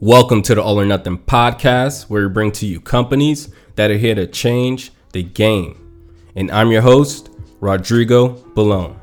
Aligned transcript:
Welcome 0.00 0.42
to 0.42 0.54
the 0.54 0.62
All 0.62 0.78
or 0.78 0.84
Nothing 0.84 1.16
podcast, 1.16 2.10
where 2.10 2.28
we 2.28 2.28
bring 2.28 2.52
to 2.52 2.66
you 2.66 2.78
companies 2.78 3.48
that 3.76 3.90
are 3.90 3.96
here 3.96 4.14
to 4.14 4.26
change 4.26 4.92
the 5.12 5.22
game. 5.22 6.10
And 6.36 6.50
I'm 6.50 6.70
your 6.70 6.82
host, 6.82 7.30
Rodrigo 7.60 8.34
Balone. 8.54 8.96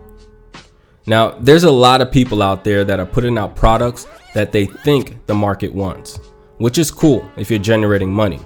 Now, 1.08 1.32
there's 1.40 1.64
a 1.64 1.72
lot 1.72 2.02
of 2.02 2.12
people 2.12 2.44
out 2.44 2.64
there 2.64 2.84
that 2.84 3.00
are 3.00 3.08
putting 3.08 3.40
out 3.40 3.56
products 3.56 4.06
that 4.36 4.52
they 4.52 4.68
think 4.68 5.26
the 5.26 5.34
market 5.34 5.74
wants, 5.74 6.20
which 6.60 6.78
is 6.78 6.92
cool 6.92 7.28
if 7.36 7.50
you're 7.50 7.58
generating 7.58 8.14
money. 8.14 8.40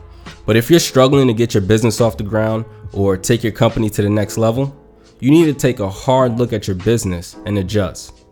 But 0.45 0.55
if 0.55 0.69
you're 0.69 0.79
struggling 0.79 1.27
to 1.27 1.33
get 1.33 1.53
your 1.53 1.61
business 1.61 2.01
off 2.01 2.17
the 2.17 2.23
ground 2.23 2.65
or 2.93 3.17
take 3.17 3.43
your 3.43 3.51
company 3.51 3.89
to 3.89 4.01
the 4.01 4.09
next 4.09 4.37
level, 4.37 4.75
you 5.19 5.31
need 5.31 5.45
to 5.45 5.53
take 5.53 5.79
a 5.79 5.89
hard 5.89 6.37
look 6.37 6.53
at 6.53 6.67
your 6.67 6.75
business 6.75 7.35
and 7.45 7.57
adjust. 7.57 8.25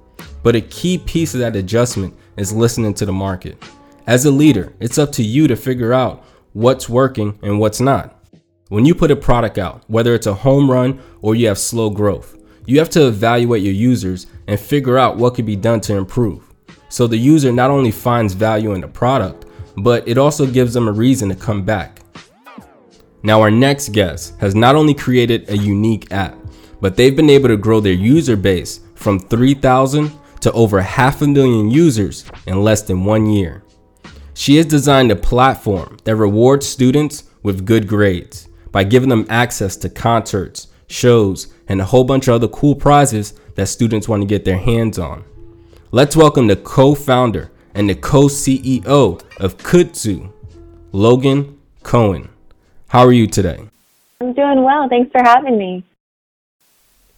But 0.44 0.56
a 0.56 0.62
key 0.62 0.98
piece 0.98 1.34
of 1.34 1.40
that 1.40 1.56
adjustment 1.56 2.14
is 2.38 2.54
listening 2.54 2.94
to 2.96 3.06
the 3.06 3.14
market. 3.14 3.62
As 4.06 4.26
a 4.26 4.32
leader, 4.32 4.74
it's 4.80 4.98
up 4.98 5.12
to 5.14 5.24
you 5.24 5.48
to 5.48 5.56
figure 5.56 5.94
out 5.94 6.26
what's 6.52 6.90
working 6.90 7.40
and 7.42 7.60
what's 7.60 7.80
not. 7.80 8.20
When 8.70 8.86
you 8.86 8.96
put 8.96 9.12
a 9.12 9.16
product 9.16 9.58
out, 9.58 9.84
whether 9.88 10.14
it's 10.14 10.28
a 10.28 10.34
home 10.34 10.70
run 10.70 11.02
or 11.22 11.36
you 11.36 11.48
have 11.48 11.58
slow 11.58 11.90
growth, 11.90 12.38
you 12.66 12.80
have 12.80 12.90
to 12.92 13.08
evaluate 13.08 13.62
your 13.62 13.74
users 13.74 14.28
and 14.48 14.60
figure 14.60 14.98
out 14.98 15.18
what 15.18 15.36
could 15.36 15.46
be 15.46 15.56
done 15.56 15.82
to 15.82 15.96
improve. 15.96 16.54
So 16.90 17.08
the 17.08 17.18
user 17.18 17.52
not 17.52 17.72
only 17.72 17.92
finds 17.92 18.34
value 18.34 18.74
in 18.74 18.82
the 18.82 18.88
product, 18.88 19.46
but 19.78 20.08
it 20.08 20.18
also 20.18 20.46
gives 20.46 20.74
them 20.74 20.88
a 20.88 20.92
reason 20.92 21.30
to 21.30 21.36
come 21.36 21.64
back. 21.64 22.00
Now, 23.24 23.42
our 23.42 23.52
next 23.52 23.90
guest 23.90 24.38
has 24.40 24.54
not 24.54 24.76
only 24.76 24.94
created 24.94 25.50
a 25.50 25.58
unique 25.58 26.12
app, 26.12 26.38
but 26.82 26.98
they've 26.98 27.16
been 27.16 27.30
able 27.30 27.48
to 27.48 27.58
grow 27.58 27.80
their 27.80 27.94
user 27.94 28.36
base 28.36 28.82
from 28.96 29.20
3,000 29.20 30.12
to 30.42 30.52
over 30.52 30.82
half 30.82 31.22
a 31.22 31.28
million 31.28 31.72
users 31.72 32.26
in 32.48 32.62
less 32.62 32.82
than 32.82 33.06
one 33.06 33.28
year. 33.28 33.64
She 34.34 34.58
has 34.58 34.66
designed 34.66 35.12
a 35.12 35.16
platform 35.16 35.98
that 36.04 36.18
rewards 36.18 36.68
students 36.68 37.24
with 37.44 37.66
good 37.66 37.88
grades 37.88 38.50
by 38.72 38.84
giving 38.84 39.08
them 39.08 39.26
access 39.30 39.78
to 39.78 39.90
concerts, 39.90 40.68
shows, 40.88 41.54
and 41.70 41.80
a 41.80 41.86
whole 41.86 42.04
bunch 42.04 42.28
of 42.28 42.34
other 42.34 42.50
cool 42.50 42.76
prizes 42.76 43.34
that 43.56 43.68
students 43.68 44.10
want 44.10 44.22
to 44.22 44.28
get 44.28 44.44
their 44.44 44.58
hands 44.58 45.00
on. 45.00 45.24
Let's 45.92 46.18
welcome 46.18 46.48
the 46.48 46.58
co 46.58 46.96
founder 46.96 47.52
and 47.76 47.90
the 47.90 47.96
co 47.96 48.26
CEO 48.26 49.22
of 49.40 49.58
Kudzoo, 49.58 50.32
Logan 50.92 51.60
Cohen. 51.84 52.30
How 52.88 53.06
are 53.06 53.12
you 53.12 53.28
today? 53.28 53.60
I'm 54.22 54.34
doing 54.34 54.64
well. 54.64 54.88
Thanks 54.88 55.12
for 55.12 55.24
having 55.24 55.58
me. 55.58 55.84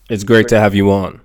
It's 0.09 0.23
great 0.23 0.47
to 0.49 0.59
have 0.59 0.75
you 0.75 0.91
on. 0.91 1.21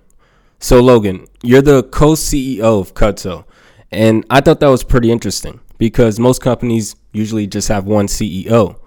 So, 0.59 0.81
Logan, 0.81 1.27
you're 1.41 1.61
the 1.61 1.83
co 1.83 2.13
CEO 2.13 2.79
of 2.79 2.93
Kudzoo, 2.93 3.45
and 3.91 4.25
I 4.29 4.41
thought 4.41 4.59
that 4.59 4.67
was 4.67 4.83
pretty 4.83 5.11
interesting 5.11 5.59
because 5.77 6.19
most 6.19 6.41
companies 6.41 6.95
usually 7.13 7.47
just 7.47 7.67
have 7.69 7.85
one 7.85 8.07
CEO. 8.07 8.77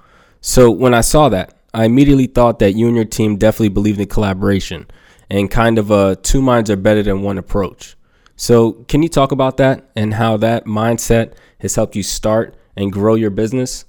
So, 0.41 0.71
when 0.71 0.95
I 0.95 1.01
saw 1.01 1.29
that, 1.31 1.59
I 1.73 1.87
immediately 1.87 2.27
thought 2.27 2.61
that 2.61 2.73
you 2.73 2.87
and 2.87 2.95
your 2.95 3.05
team 3.05 3.37
definitely 3.37 3.71
believed 3.71 3.99
in 3.99 4.07
collaboration 4.07 4.87
and 5.31 5.51
kind 5.51 5.79
of 5.79 5.91
a 5.91 6.17
two 6.17 6.41
minds 6.41 6.71
are 6.71 6.77
better 6.77 7.03
than 7.03 7.23
one 7.23 7.39
approach. 7.39 7.97
So, 8.37 8.73
can 8.89 9.03
you 9.03 9.09
talk 9.09 9.33
about 9.33 9.57
that 9.59 9.91
and 9.95 10.15
how 10.15 10.37
that 10.39 10.65
mindset 10.65 11.35
has 11.61 11.77
helped 11.77 11.95
you 11.95 12.03
start 12.03 12.57
and 12.77 12.93
grow 12.93 13.15
your 13.15 13.31
business? 13.31 13.85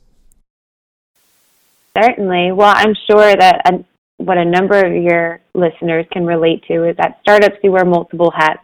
Certainly. 1.98 2.52
Well, 2.52 2.74
I'm 2.76 2.94
sure 3.10 3.36
that 3.36 3.62
a, 3.66 3.84
what 4.18 4.38
a 4.38 4.46
number 4.46 4.80
of 4.80 4.94
your 4.94 5.42
listeners 5.54 6.06
can 6.12 6.26
relate 6.26 6.64
to 6.68 6.88
is 6.90 6.96
that 6.98 7.20
startups 7.22 7.58
you 7.64 7.72
wear 7.72 7.86
multiple 7.86 8.32
hats. 8.36 8.62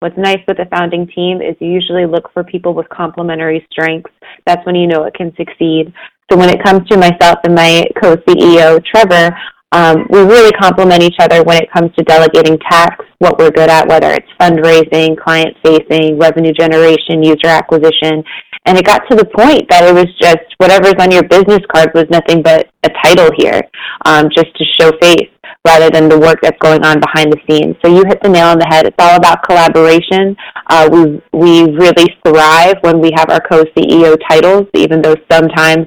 What's 0.00 0.18
nice 0.18 0.40
with 0.46 0.58
the 0.58 0.66
founding 0.66 1.06
team 1.14 1.40
is 1.40 1.56
you 1.60 1.70
usually 1.70 2.04
look 2.04 2.30
for 2.34 2.44
people 2.44 2.74
with 2.74 2.88
complementary 2.90 3.66
strengths. 3.72 4.12
That's 4.44 4.64
when 4.66 4.74
you 4.74 4.86
know 4.86 5.04
it 5.04 5.14
can 5.14 5.34
succeed. 5.36 5.94
So 6.30 6.36
when 6.36 6.50
it 6.50 6.62
comes 6.62 6.86
to 6.88 6.98
myself 6.98 7.38
and 7.44 7.54
my 7.54 7.84
co-CEO, 8.02 8.84
Trevor, 8.84 9.34
um, 9.74 10.06
we 10.08 10.20
really 10.20 10.52
complement 10.52 11.02
each 11.02 11.16
other 11.18 11.42
when 11.42 11.60
it 11.60 11.68
comes 11.72 11.92
to 11.96 12.04
delegating 12.04 12.56
tasks, 12.60 13.04
what 13.18 13.40
we're 13.40 13.50
good 13.50 13.68
at, 13.68 13.88
whether 13.88 14.12
it's 14.12 14.28
fundraising, 14.40 15.18
client 15.18 15.56
facing, 15.64 16.16
revenue 16.16 16.52
generation, 16.52 17.24
user 17.24 17.48
acquisition. 17.48 18.22
And 18.66 18.78
it 18.78 18.86
got 18.86 19.02
to 19.10 19.16
the 19.16 19.24
point 19.24 19.68
that 19.70 19.82
it 19.82 19.92
was 19.92 20.06
just 20.22 20.46
whatever's 20.58 20.94
on 21.00 21.10
your 21.10 21.24
business 21.24 21.58
card 21.74 21.90
was 21.92 22.04
nothing 22.08 22.40
but 22.40 22.70
a 22.84 22.90
title 23.02 23.30
here, 23.36 23.62
um, 24.06 24.28
just 24.32 24.54
to 24.56 24.64
show 24.78 24.92
face 25.02 25.28
rather 25.66 25.90
than 25.90 26.08
the 26.08 26.18
work 26.18 26.38
that's 26.42 26.58
going 26.60 26.84
on 26.84 27.00
behind 27.00 27.32
the 27.32 27.40
scenes. 27.48 27.74
So 27.84 27.90
you 27.90 28.04
hit 28.06 28.22
the 28.22 28.28
nail 28.28 28.48
on 28.48 28.58
the 28.58 28.66
head. 28.66 28.86
It's 28.86 28.96
all 28.98 29.16
about 29.16 29.42
collaboration. 29.42 30.36
Uh, 30.68 30.88
we 30.92 31.22
we 31.32 31.72
really 31.72 32.14
thrive 32.24 32.76
when 32.82 33.00
we 33.00 33.10
have 33.16 33.30
our 33.30 33.40
co-CEO 33.40 34.16
titles, 34.28 34.68
even 34.74 35.02
though 35.02 35.16
sometimes 35.30 35.86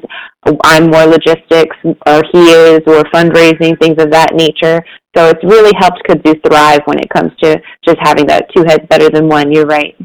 I'm 0.63 0.89
more 0.89 1.05
logistics 1.05 1.75
or 1.83 2.21
he 2.31 2.49
is 2.49 2.81
or 2.87 3.03
fundraising, 3.13 3.79
things 3.79 4.01
of 4.01 4.11
that 4.11 4.33
nature. 4.33 4.81
So 5.15 5.29
it's 5.29 5.43
really 5.43 5.73
helped 5.77 6.01
Kudzoo 6.07 6.41
thrive 6.47 6.81
when 6.85 6.99
it 6.99 7.09
comes 7.09 7.31
to 7.43 7.59
just 7.85 7.97
having 8.01 8.27
that 8.27 8.47
two 8.55 8.63
heads 8.63 8.85
better 8.89 9.09
than 9.09 9.27
one. 9.27 9.51
You're 9.51 9.65
right. 9.65 9.95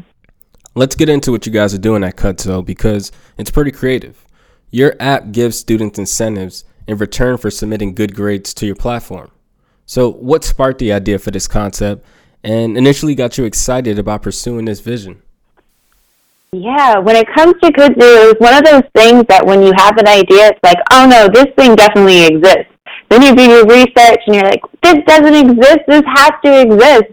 Let's 0.75 0.95
get 0.95 1.07
into 1.07 1.31
what 1.31 1.45
you 1.45 1.51
guys 1.51 1.73
are 1.73 1.79
doing 1.79 2.03
at 2.03 2.17
Kudzoo 2.17 2.65
because 2.65 3.11
it's 3.37 3.51
pretty 3.51 3.71
creative. 3.71 4.25
Your 4.71 4.95
app 4.99 5.31
gives 5.31 5.57
students 5.57 5.99
incentives 5.99 6.65
in 6.87 6.97
return 6.97 7.37
for 7.37 7.51
submitting 7.51 7.93
good 7.93 8.15
grades 8.15 8.53
to 8.55 8.65
your 8.65 8.75
platform. 8.75 9.31
So, 9.85 10.11
what 10.11 10.43
sparked 10.43 10.79
the 10.79 10.93
idea 10.93 11.19
for 11.19 11.31
this 11.31 11.47
concept 11.47 12.05
and 12.43 12.77
initially 12.77 13.15
got 13.15 13.37
you 13.37 13.45
excited 13.45 13.99
about 13.99 14.23
pursuing 14.23 14.65
this 14.65 14.79
vision? 14.79 15.21
Yeah, 16.53 16.99
when 16.99 17.15
it 17.15 17.25
comes 17.33 17.55
to 17.63 17.71
Kudzoo, 17.71 17.97
it 17.97 18.29
was 18.29 18.37
one 18.37 18.53
of 18.53 18.63
those 18.63 18.85
things 18.93 19.25
that 19.27 19.43
when 19.43 19.63
you 19.63 19.73
have 19.75 19.97
an 19.97 20.07
idea, 20.07 20.53
it's 20.53 20.61
like, 20.61 20.77
oh 20.93 21.09
no, 21.09 21.25
this 21.25 21.49
thing 21.57 21.73
definitely 21.73 22.27
exists. 22.29 22.69
Then 23.09 23.23
you 23.23 23.33
do 23.33 23.41
your 23.41 23.65
research 23.65 24.21
and 24.27 24.35
you're 24.35 24.45
like, 24.45 24.61
this 24.83 25.01
doesn't 25.07 25.33
exist, 25.33 25.81
this 25.87 26.05
has 26.05 26.31
to 26.45 26.61
exist. 26.61 27.09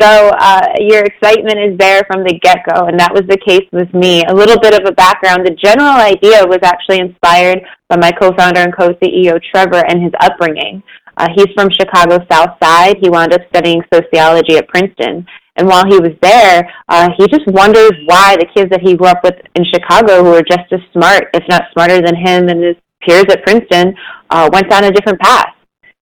So 0.00 0.30
uh, 0.38 0.70
your 0.78 1.02
excitement 1.02 1.58
is 1.58 1.78
there 1.78 2.06
from 2.06 2.22
the 2.22 2.38
get 2.38 2.62
go, 2.70 2.86
and 2.86 3.00
that 3.00 3.10
was 3.12 3.26
the 3.26 3.38
case 3.42 3.66
with 3.72 3.92
me. 3.92 4.22
A 4.28 4.34
little 4.34 4.60
bit 4.60 4.78
of 4.78 4.86
a 4.86 4.92
background 4.92 5.44
the 5.44 5.56
general 5.58 5.98
idea 5.98 6.46
was 6.46 6.60
actually 6.62 7.00
inspired 7.00 7.66
by 7.88 7.96
my 7.96 8.12
co 8.12 8.30
founder 8.38 8.60
and 8.60 8.76
co 8.76 8.94
CEO, 9.02 9.40
Trevor, 9.50 9.82
and 9.88 10.02
his 10.02 10.12
upbringing. 10.20 10.82
Uh, 11.16 11.26
he's 11.34 11.50
from 11.56 11.70
Chicago 11.70 12.22
South 12.30 12.54
Side. 12.62 12.98
He 13.00 13.08
wound 13.08 13.32
up 13.32 13.40
studying 13.48 13.82
sociology 13.92 14.58
at 14.58 14.68
Princeton. 14.68 15.26
And 15.56 15.66
while 15.66 15.84
he 15.86 15.98
was 15.98 16.12
there, 16.20 16.70
uh, 16.88 17.08
he 17.16 17.26
just 17.28 17.46
wonders 17.48 17.92
why 18.06 18.36
the 18.36 18.46
kids 18.54 18.70
that 18.70 18.80
he 18.82 18.94
grew 18.94 19.08
up 19.08 19.24
with 19.24 19.34
in 19.54 19.64
Chicago, 19.72 20.22
who 20.22 20.30
were 20.30 20.42
just 20.42 20.70
as 20.70 20.80
smart, 20.92 21.28
if 21.34 21.42
not 21.48 21.64
smarter 21.72 22.00
than 22.00 22.14
him 22.14 22.48
and 22.48 22.62
his 22.62 22.76
peers 23.02 23.24
at 23.30 23.42
Princeton, 23.44 23.94
uh, 24.30 24.50
went 24.52 24.68
down 24.70 24.84
a 24.84 24.90
different 24.90 25.20
path. 25.20 25.52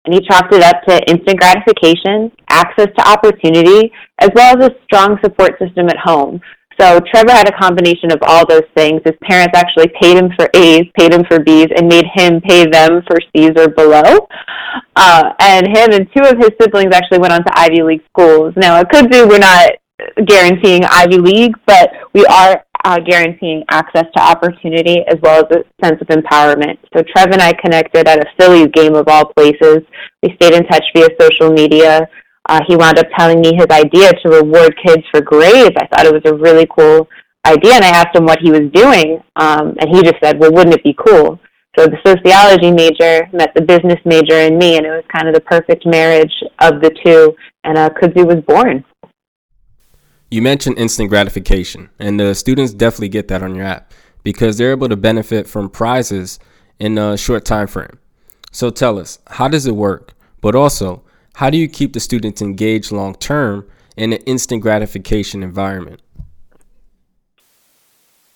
And 0.05 0.15
he 0.15 0.21
chalked 0.21 0.55
it 0.55 0.63
up 0.63 0.83
to 0.89 0.99
instant 1.11 1.39
gratification, 1.39 2.33
access 2.49 2.89
to 2.97 3.09
opportunity, 3.09 3.93
as 4.19 4.31
well 4.35 4.57
as 4.57 4.71
a 4.71 4.75
strong 4.85 5.19
support 5.23 5.59
system 5.59 5.89
at 5.89 5.99
home. 5.99 6.41
So 6.81 6.99
Trevor 7.13 7.33
had 7.33 7.47
a 7.47 7.59
combination 7.61 8.11
of 8.11 8.21
all 8.23 8.47
those 8.47 8.65
things. 8.75 9.03
His 9.05 9.15
parents 9.23 9.53
actually 9.55 9.93
paid 10.01 10.17
him 10.17 10.31
for 10.35 10.49
A's, 10.55 10.87
paid 10.99 11.13
him 11.13 11.25
for 11.29 11.39
B's, 11.39 11.67
and 11.77 11.87
made 11.87 12.07
him 12.15 12.41
pay 12.41 12.65
them 12.65 13.03
for 13.07 13.19
C's 13.37 13.51
or 13.57 13.69
below. 13.69 14.27
Uh, 14.97 15.33
and 15.41 15.67
him 15.67 15.93
and 15.93 16.09
two 16.17 16.23
of 16.25 16.39
his 16.39 16.51
siblings 16.61 16.95
actually 16.95 17.19
went 17.19 17.35
on 17.35 17.45
to 17.45 17.53
Ivy 17.55 17.83
League 17.83 18.03
schools. 18.09 18.55
Now, 18.57 18.81
it 18.81 18.89
could 18.89 19.11
be 19.11 19.23
we're 19.23 19.39
not 19.39 19.73
guaranteeing 20.25 20.85
Ivy 20.85 21.19
League, 21.19 21.55
but 21.67 21.91
we 22.15 22.25
are 22.25 22.65
uh, 22.85 22.99
guaranteeing 23.01 23.63
access 23.71 24.07
to 24.17 24.23
opportunity 24.23 25.05
as 25.07 25.17
well 25.23 25.45
as 25.45 25.59
a 25.59 25.85
sense 25.85 26.01
of 26.01 26.07
empowerment. 26.09 26.79
So 26.97 27.03
Trev 27.15 27.31
and 27.31 27.43
I 27.43 27.53
connected 27.53 28.09
at 28.09 28.21
a 28.21 28.27
Phillies 28.39 28.69
game 28.73 28.95
of 28.95 29.07
all 29.09 29.27
places. 29.37 29.81
We 30.23 30.35
stayed 30.37 30.55
in 30.55 30.65
touch 30.65 30.85
via 30.95 31.09
social 31.21 31.53
media 31.53 32.09
uh, 32.51 32.61
he 32.67 32.75
wound 32.75 32.99
up 32.99 33.07
telling 33.17 33.41
me 33.41 33.55
his 33.55 33.69
idea 33.71 34.11
to 34.13 34.29
reward 34.29 34.77
kids 34.85 35.05
for 35.13 35.21
grades. 35.21 35.77
I 35.79 35.87
thought 35.87 36.05
it 36.05 36.13
was 36.13 36.23
a 36.27 36.35
really 36.35 36.67
cool 36.77 37.09
idea, 37.47 37.75
and 37.75 37.85
I 37.85 37.91
asked 37.91 38.17
him 38.17 38.25
what 38.25 38.41
he 38.43 38.51
was 38.51 38.69
doing, 38.75 39.23
um, 39.37 39.77
and 39.79 39.89
he 39.89 40.03
just 40.03 40.17
said, 40.21 40.41
"Well, 40.41 40.53
wouldn't 40.53 40.75
it 40.75 40.83
be 40.83 40.95
cool?" 40.99 41.39
So 41.79 41.87
the 41.87 41.97
sociology 42.05 42.73
major 42.73 43.29
met 43.33 43.55
the 43.55 43.63
business 43.63 44.01
major 44.05 44.35
in 44.35 44.59
me, 44.59 44.77
and 44.77 44.85
it 44.85 44.91
was 44.91 45.05
kind 45.15 45.29
of 45.29 45.35
the 45.35 45.41
perfect 45.43 45.87
marriage 45.87 46.33
of 46.59 46.81
the 46.83 46.91
two, 47.05 47.37
and 47.63 47.79
uh, 47.79 47.91
Kudzoo 47.91 48.27
was 48.27 48.43
born. 48.45 48.85
You 50.29 50.43
mentioned 50.43 50.77
instant 50.77 51.09
gratification, 51.09 51.89
and 52.01 52.19
the 52.19 52.35
students 52.35 52.75
definitely 52.75 53.11
get 53.11 53.29
that 53.29 53.45
on 53.45 53.55
your 53.55 53.65
app 53.65 53.93
because 54.25 54.59
they're 54.59 54.73
able 54.73 54.89
to 54.89 54.97
benefit 54.97 55.47
from 55.47 55.71
prizes 55.71 56.41
in 56.81 56.99
a 56.99 57.17
short 57.17 57.45
time 57.45 57.69
frame. 57.69 58.01
So 58.51 58.71
tell 58.71 58.99
us, 58.99 59.21
how 59.29 59.47
does 59.47 59.69
it 59.69 59.77
work? 59.77 60.15
But 60.41 60.57
also, 60.57 61.05
how 61.41 61.49
do 61.49 61.57
you 61.57 61.69
keep 61.69 61.95
the 61.95 62.01
students 62.01 62.43
engaged 62.43 62.93
long 62.93 63.15
term 63.15 63.67
in 63.97 64.13
an 64.13 64.19
instant 64.27 64.61
gratification 64.61 65.43
environment? 65.43 66.03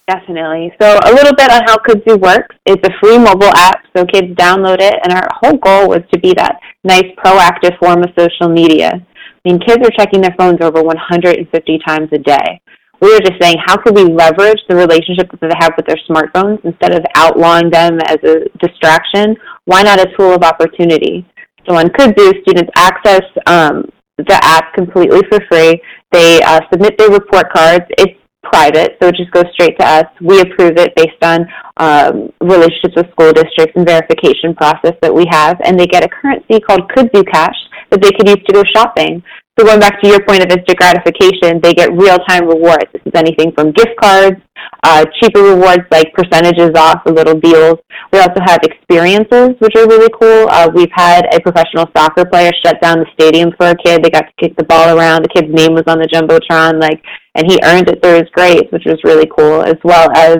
Definitely. 0.08 0.72
So 0.80 0.98
a 1.04 1.12
little 1.12 1.34
bit 1.34 1.50
on 1.52 1.60
how 1.66 1.76
Kudzoo 1.76 2.18
works. 2.18 2.56
It's 2.64 2.82
a 2.82 2.90
free 3.02 3.18
mobile 3.18 3.52
app, 3.56 3.84
so 3.94 4.06
kids 4.06 4.28
download 4.36 4.80
it, 4.80 4.94
and 5.04 5.12
our 5.12 5.28
whole 5.32 5.58
goal 5.58 5.90
was 5.90 6.00
to 6.14 6.18
be 6.18 6.32
that 6.32 6.58
nice 6.82 7.04
proactive 7.22 7.78
form 7.78 8.02
of 8.02 8.08
social 8.18 8.48
media. 8.48 8.90
I 8.94 9.04
mean, 9.44 9.60
kids 9.60 9.86
are 9.86 9.92
checking 9.98 10.22
their 10.22 10.34
phones 10.38 10.62
over 10.62 10.82
150 10.82 11.78
times 11.86 12.08
a 12.12 12.18
day. 12.18 12.62
We 13.02 13.12
were 13.12 13.20
just 13.20 13.38
saying, 13.38 13.56
how 13.66 13.76
could 13.76 13.94
we 13.94 14.04
leverage 14.04 14.60
the 14.66 14.76
relationship 14.76 15.30
that 15.30 15.40
they 15.42 15.52
have 15.58 15.74
with 15.76 15.84
their 15.84 16.00
smartphones 16.08 16.64
instead 16.64 16.94
of 16.94 17.04
outlawing 17.16 17.68
them 17.68 17.98
as 18.06 18.16
a 18.24 18.48
distraction? 18.66 19.36
Why 19.66 19.82
not 19.82 20.00
a 20.00 20.10
tool 20.16 20.32
of 20.32 20.42
opportunity? 20.42 21.26
So 21.66 21.76
on 21.76 21.86
Kudzoo, 21.86 22.42
students 22.42 22.70
access 22.76 23.22
um, 23.46 23.84
the 24.18 24.38
app 24.42 24.74
completely 24.74 25.22
for 25.28 25.40
free. 25.50 25.80
They 26.12 26.40
uh, 26.42 26.60
submit 26.70 26.96
their 26.98 27.10
report 27.10 27.52
cards. 27.52 27.84
It's 27.98 28.20
private, 28.42 28.96
so 29.00 29.08
it 29.08 29.16
just 29.16 29.30
goes 29.30 29.44
straight 29.52 29.76
to 29.78 29.86
us. 29.86 30.04
We 30.20 30.40
approve 30.40 30.76
it 30.76 30.94
based 30.94 31.22
on 31.22 31.46
um, 31.78 32.30
relationships 32.40 32.94
with 32.94 33.10
school 33.12 33.32
districts 33.32 33.72
and 33.74 33.86
verification 33.86 34.54
process 34.54 34.92
that 35.00 35.12
we 35.12 35.24
have, 35.30 35.60
and 35.64 35.80
they 35.80 35.86
get 35.86 36.04
a 36.04 36.08
currency 36.08 36.60
called 36.60 36.88
Kudzoo 36.90 37.24
Cash 37.32 37.56
that 37.90 38.02
they 38.02 38.12
could 38.12 38.28
use 38.28 38.44
to 38.46 38.52
go 38.52 38.62
shopping. 38.76 39.22
So 39.56 39.64
going 39.64 39.78
back 39.78 40.02
to 40.02 40.08
your 40.08 40.18
point 40.26 40.42
of 40.42 40.50
instant 40.50 40.76
gratification, 40.78 41.60
they 41.62 41.74
get 41.74 41.92
real-time 41.92 42.48
rewards. 42.48 42.90
This 42.92 43.02
is 43.06 43.12
anything 43.14 43.52
from 43.52 43.70
gift 43.70 43.94
cards, 44.02 44.34
uh, 44.82 45.04
cheaper 45.20 45.42
rewards 45.42 45.86
like 45.92 46.12
percentages 46.12 46.70
off 46.74 47.02
or 47.06 47.12
little 47.12 47.38
deals. 47.38 47.78
We 48.12 48.18
also 48.18 48.40
have 48.44 48.58
experiences, 48.64 49.54
which 49.60 49.76
are 49.76 49.86
really 49.86 50.10
cool. 50.20 50.48
Uh, 50.50 50.68
we've 50.74 50.90
had 50.92 51.32
a 51.32 51.40
professional 51.40 51.86
soccer 51.96 52.24
player 52.24 52.50
shut 52.64 52.80
down 52.82 52.98
the 52.98 53.06
stadium 53.14 53.52
for 53.56 53.68
a 53.68 53.76
kid. 53.76 54.02
They 54.02 54.10
got 54.10 54.26
to 54.26 54.32
kick 54.40 54.56
the 54.56 54.64
ball 54.64 54.98
around. 54.98 55.22
The 55.22 55.28
kid's 55.28 55.54
name 55.54 55.74
was 55.74 55.84
on 55.86 55.98
the 55.98 56.08
jumbotron, 56.10 56.80
like, 56.80 57.00
and 57.36 57.46
he 57.46 57.60
earned 57.62 57.88
it 57.88 58.02
through 58.02 58.14
his 58.14 58.30
grades, 58.34 58.72
which 58.72 58.86
was 58.86 58.98
really 59.04 59.30
cool, 59.38 59.62
as 59.62 59.78
well 59.84 60.10
as 60.16 60.38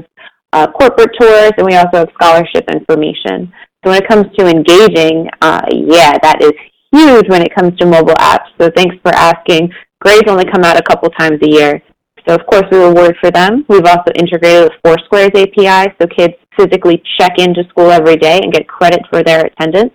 uh, 0.53 0.67
corporate 0.73 1.11
tours, 1.21 1.53
and 1.57 1.67
we 1.67 1.77
also 1.77 1.99
have 1.99 2.09
scholarship 2.15 2.69
information. 2.69 3.53
So 3.85 3.91
when 3.91 4.03
it 4.03 4.09
comes 4.09 4.27
to 4.39 4.49
engaging, 4.49 5.29
uh, 5.41 5.63
yeah, 5.71 6.19
that 6.21 6.43
is 6.43 6.53
huge 6.95 7.29
when 7.29 7.43
it 7.43 7.55
comes 7.55 7.77
to 7.79 7.87
mobile 7.87 8.15
apps. 8.15 8.49
So 8.61 8.71
thanks 8.75 8.97
for 9.03 9.15
asking. 9.15 9.73
Grades 10.01 10.29
only 10.29 10.45
come 10.45 10.65
out 10.65 10.79
a 10.79 10.83
couple 10.83 11.11
times 11.11 11.39
a 11.43 11.51
year. 11.51 11.83
So 12.27 12.35
of 12.35 12.47
course 12.47 12.65
we 12.71 12.79
reward 12.79 13.17
for 13.21 13.31
them. 13.31 13.65
We've 13.69 13.85
also 13.85 14.11
integrated 14.15 14.65
with 14.65 14.81
Foursquare's 14.85 15.33
API 15.35 15.93
so 16.01 16.07
kids 16.07 16.35
physically 16.57 17.03
check 17.19 17.33
into 17.39 17.65
school 17.69 17.91
every 17.91 18.17
day 18.17 18.41
and 18.43 18.53
get 18.53 18.69
credit 18.69 19.01
for 19.11 19.23
their 19.23 19.47
attendance. 19.47 19.93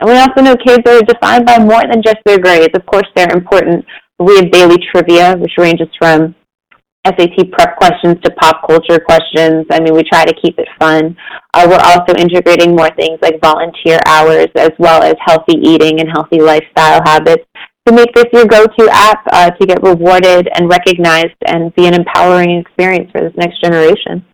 And 0.00 0.10
we 0.10 0.16
also 0.16 0.42
know 0.42 0.56
kids 0.56 0.82
are 0.86 1.00
defined 1.02 1.46
by 1.46 1.58
more 1.58 1.82
than 1.82 2.02
just 2.02 2.18
their 2.24 2.38
grades. 2.38 2.74
Of 2.74 2.86
course 2.86 3.08
they're 3.14 3.32
important. 3.32 3.84
We 4.18 4.36
have 4.36 4.50
daily 4.50 4.76
trivia, 4.90 5.36
which 5.36 5.52
ranges 5.58 5.88
from 5.98 6.34
SAT 7.06 7.50
prep 7.52 7.76
questions 7.76 8.16
to 8.22 8.30
pop 8.32 8.66
culture 8.66 8.98
questions. 8.98 9.66
I 9.70 9.80
mean, 9.80 9.94
we 9.94 10.02
try 10.02 10.24
to 10.24 10.34
keep 10.42 10.58
it 10.58 10.68
fun. 10.78 11.16
Uh, 11.54 11.66
we're 11.68 11.78
also 11.78 12.14
integrating 12.18 12.74
more 12.74 12.90
things 12.96 13.18
like 13.22 13.40
volunteer 13.40 14.00
hours 14.06 14.48
as 14.56 14.70
well 14.78 15.02
as 15.02 15.14
healthy 15.24 15.58
eating 15.62 16.00
and 16.00 16.08
healthy 16.08 16.40
lifestyle 16.40 17.00
habits 17.04 17.44
to 17.86 17.94
make 17.94 18.12
this 18.14 18.26
your 18.32 18.46
go-to 18.46 18.88
app 18.90 19.22
uh, 19.32 19.50
to 19.50 19.66
get 19.66 19.82
rewarded 19.82 20.48
and 20.54 20.68
recognized 20.68 21.36
and 21.46 21.74
be 21.76 21.86
an 21.86 21.94
empowering 21.94 22.58
experience 22.58 23.10
for 23.12 23.20
this 23.20 23.32
next 23.36 23.60
generation. 23.62 24.24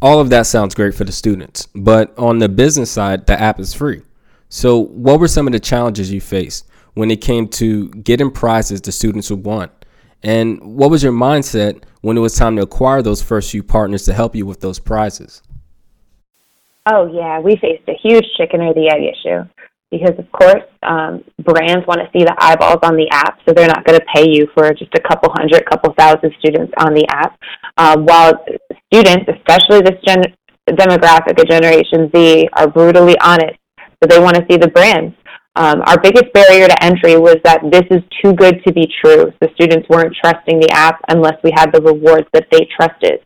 All 0.00 0.20
of 0.20 0.30
that 0.30 0.46
sounds 0.46 0.74
great 0.74 0.94
for 0.94 1.04
the 1.04 1.12
students, 1.12 1.66
but 1.74 2.16
on 2.16 2.38
the 2.38 2.48
business 2.48 2.90
side, 2.90 3.26
the 3.26 3.38
app 3.38 3.58
is 3.58 3.74
free. 3.74 4.02
So, 4.48 4.78
what 4.78 5.20
were 5.20 5.28
some 5.28 5.46
of 5.46 5.52
the 5.52 5.60
challenges 5.60 6.10
you 6.10 6.20
faced 6.20 6.66
when 6.94 7.10
it 7.10 7.20
came 7.20 7.48
to 7.48 7.88
getting 7.90 8.30
prizes 8.30 8.80
the 8.80 8.92
students 8.92 9.28
would 9.28 9.44
want? 9.44 9.72
And 10.22 10.60
what 10.60 10.90
was 10.90 11.02
your 11.02 11.12
mindset 11.12 11.84
when 12.00 12.16
it 12.16 12.20
was 12.20 12.34
time 12.34 12.56
to 12.56 12.62
acquire 12.62 13.02
those 13.02 13.22
first 13.22 13.50
few 13.50 13.62
partners 13.62 14.04
to 14.04 14.12
help 14.12 14.34
you 14.34 14.46
with 14.46 14.60
those 14.60 14.78
prizes? 14.78 15.42
Oh, 16.86 17.06
yeah, 17.12 17.38
we 17.38 17.56
faced 17.56 17.88
a 17.88 17.94
huge 18.02 18.24
chicken 18.36 18.62
or 18.62 18.72
the 18.72 18.88
egg 18.88 19.02
issue 19.02 19.48
because, 19.90 20.18
of 20.18 20.30
course, 20.32 20.64
um, 20.82 21.24
brands 21.38 21.86
want 21.86 22.00
to 22.00 22.08
see 22.12 22.24
the 22.24 22.34
eyeballs 22.38 22.80
on 22.82 22.96
the 22.96 23.08
app, 23.10 23.38
so 23.44 23.52
they're 23.52 23.68
not 23.68 23.84
going 23.84 23.98
to 23.98 24.04
pay 24.14 24.28
you 24.28 24.48
for 24.54 24.72
just 24.72 24.94
a 24.94 25.00
couple 25.00 25.30
hundred, 25.32 25.64
couple 25.66 25.92
thousand 25.94 26.32
students 26.38 26.72
on 26.78 26.94
the 26.94 27.06
app. 27.10 27.38
Um, 27.76 28.04
while 28.04 28.44
students, 28.92 29.28
especially 29.28 29.80
this 29.82 30.00
gen- 30.04 30.34
demographic 30.68 31.40
of 31.40 31.48
Generation 31.48 32.10
Z, 32.14 32.48
are 32.54 32.68
brutally 32.68 33.16
honest, 33.20 33.58
so 33.78 34.08
they 34.08 34.18
want 34.18 34.36
to 34.36 34.46
see 34.50 34.56
the 34.56 34.68
brands. 34.68 35.14
Um, 35.58 35.82
our 35.86 36.00
biggest 36.00 36.32
barrier 36.32 36.68
to 36.68 36.84
entry 36.84 37.16
was 37.18 37.38
that 37.42 37.60
this 37.72 37.82
is 37.90 37.98
too 38.22 38.32
good 38.32 38.62
to 38.64 38.72
be 38.72 38.86
true. 39.02 39.32
The 39.40 39.50
students 39.56 39.88
weren't 39.88 40.14
trusting 40.14 40.60
the 40.60 40.70
app 40.70 41.00
unless 41.08 41.34
we 41.42 41.50
had 41.52 41.72
the 41.72 41.82
rewards 41.82 42.28
that 42.32 42.46
they 42.52 42.68
trusted. 42.78 43.18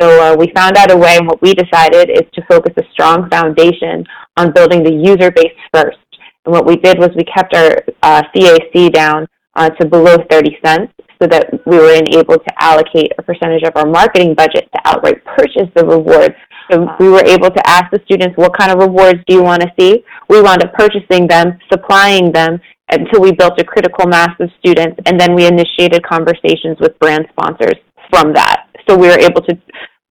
So 0.00 0.08
uh, 0.08 0.36
we 0.38 0.50
found 0.56 0.78
out 0.78 0.90
a 0.90 0.96
way, 0.96 1.18
and 1.18 1.26
what 1.26 1.42
we 1.42 1.52
decided 1.52 2.08
is 2.08 2.22
to 2.32 2.42
focus 2.48 2.72
a 2.78 2.82
strong 2.92 3.28
foundation 3.28 4.06
on 4.38 4.54
building 4.54 4.84
the 4.84 4.90
user 4.90 5.30
base 5.30 5.52
first. 5.70 5.98
And 6.46 6.54
what 6.54 6.64
we 6.64 6.76
did 6.76 6.98
was 6.98 7.10
we 7.14 7.24
kept 7.24 7.54
our 7.54 7.76
uh, 8.02 8.22
CAC 8.34 8.90
down 8.94 9.26
uh, 9.54 9.68
to 9.68 9.86
below 9.86 10.16
30 10.30 10.56
cents 10.64 10.92
so 11.20 11.26
that 11.28 11.50
we 11.66 11.76
were 11.76 12.02
able 12.10 12.38
to 12.38 12.52
allocate 12.58 13.12
a 13.18 13.22
percentage 13.22 13.62
of 13.62 13.72
our 13.76 13.86
marketing 13.86 14.34
budget 14.34 14.68
to 14.74 14.80
outright 14.84 15.24
purchase 15.24 15.68
the 15.74 15.84
rewards 15.84 16.34
so 16.70 16.88
we 16.98 17.08
were 17.08 17.24
able 17.24 17.50
to 17.50 17.62
ask 17.66 17.90
the 17.92 18.00
students, 18.04 18.36
what 18.36 18.56
kind 18.56 18.72
of 18.72 18.78
rewards 18.78 19.20
do 19.28 19.34
you 19.34 19.42
want 19.42 19.62
to 19.62 19.68
see? 19.78 20.04
We 20.28 20.42
wound 20.42 20.64
up 20.64 20.72
purchasing 20.74 21.28
them, 21.28 21.58
supplying 21.70 22.32
them 22.32 22.60
until 22.90 23.20
we 23.20 23.32
built 23.32 23.60
a 23.60 23.64
critical 23.64 24.06
mass 24.06 24.30
of 24.40 24.50
students, 24.58 24.98
and 25.06 25.18
then 25.18 25.34
we 25.34 25.46
initiated 25.46 26.02
conversations 26.04 26.78
with 26.80 26.98
brand 26.98 27.26
sponsors 27.30 27.74
from 28.10 28.32
that. 28.32 28.66
So 28.88 28.96
we 28.96 29.08
were 29.08 29.18
able 29.18 29.42
to 29.42 29.56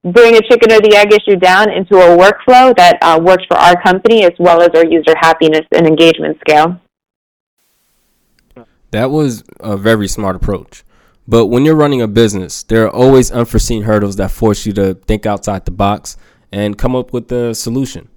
bring 0.04 0.36
a 0.36 0.42
chicken 0.42 0.72
or 0.72 0.80
the 0.82 0.96
egg 0.96 1.14
issue 1.14 1.38
down 1.38 1.72
into 1.72 1.98
a 1.98 2.16
workflow 2.16 2.76
that 2.78 2.98
uh, 3.02 3.20
works 3.22 3.44
for 3.48 3.58
our 3.58 3.82
company 3.82 4.24
as 4.24 4.34
well 4.40 4.62
as 4.62 4.70
our 4.76 4.86
user 4.86 5.16
happiness 5.20 5.66
and 5.74 5.88
engagement 5.88 6.38
scale. 6.48 6.80
That 8.92 9.12
was 9.12 9.44
a 9.60 9.76
very 9.76 10.08
smart 10.08 10.38
approach. 10.38 10.85
But 11.28 11.48
when 11.48 11.66
you're 11.66 11.76
running 11.76 12.02
a 12.02 12.08
business, 12.08 12.64
there 12.64 12.86
are 12.86 12.90
always 12.90 13.32
unforeseen 13.32 13.84
hurdles 13.84 14.16
that 14.18 14.32
force 14.32 14.66
you 14.66 14.74
to 14.74 14.94
think 14.94 15.26
outside 15.26 15.66
the 15.66 15.72
box 15.72 16.18
and 16.52 16.78
come 16.78 16.96
up 16.96 17.14
with 17.14 17.32
a 17.32 17.56
solution. 17.56 18.10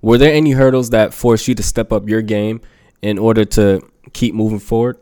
Were 0.00 0.18
there 0.18 0.32
any 0.32 0.52
hurdles 0.52 0.90
that 0.90 1.12
forced 1.12 1.48
you 1.48 1.54
to 1.54 1.62
step 1.62 1.92
up 1.92 2.08
your 2.08 2.22
game 2.22 2.60
in 3.02 3.18
order 3.18 3.44
to 3.44 3.80
keep 4.12 4.34
moving 4.34 4.60
forward? 4.60 4.98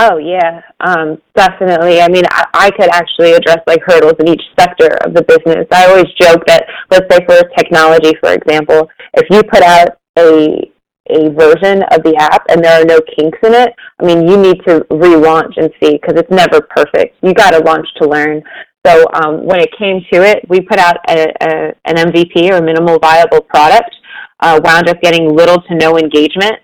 Oh 0.00 0.18
yeah, 0.18 0.62
um, 0.78 1.20
definitely. 1.34 2.00
I 2.00 2.08
mean, 2.08 2.22
I, 2.30 2.44
I 2.54 2.70
could 2.70 2.88
actually 2.94 3.32
address 3.32 3.58
like 3.66 3.80
hurdles 3.84 4.14
in 4.20 4.28
each 4.28 4.42
sector 4.56 4.96
of 5.04 5.12
the 5.12 5.22
business. 5.22 5.66
I 5.72 5.86
always 5.86 6.06
joke 6.20 6.46
that, 6.46 6.66
let's 6.88 7.12
say 7.12 7.24
for 7.26 7.42
technology, 7.56 8.12
for 8.20 8.32
example, 8.32 8.88
if 9.14 9.26
you 9.28 9.42
put 9.42 9.62
out 9.62 9.98
a 10.16 10.70
a 11.10 11.30
version 11.30 11.82
of 11.90 12.02
the 12.02 12.14
app 12.18 12.44
and 12.48 12.62
there 12.62 12.80
are 12.80 12.84
no 12.84 13.00
kinks 13.16 13.38
in 13.42 13.54
it, 13.54 13.74
I 14.00 14.04
mean, 14.04 14.26
you 14.26 14.36
need 14.36 14.58
to 14.66 14.80
relaunch 14.90 15.56
and 15.56 15.70
see 15.82 15.98
because 16.00 16.18
it's 16.18 16.30
never 16.30 16.60
perfect. 16.60 17.16
You 17.22 17.34
got 17.34 17.50
to 17.50 17.58
launch 17.58 17.86
to 18.00 18.08
learn. 18.08 18.42
So 18.86 19.04
um, 19.14 19.44
when 19.44 19.60
it 19.60 19.70
came 19.78 20.00
to 20.12 20.22
it, 20.22 20.48
we 20.48 20.60
put 20.60 20.78
out 20.78 20.96
a, 21.08 21.32
a, 21.42 21.74
an 21.84 21.96
MVP 21.96 22.50
or 22.50 22.62
minimal 22.62 22.98
viable 22.98 23.40
product, 23.42 23.94
uh, 24.40 24.60
wound 24.62 24.88
up 24.88 25.00
getting 25.02 25.34
little 25.34 25.60
to 25.62 25.74
no 25.74 25.98
engagement, 25.98 26.54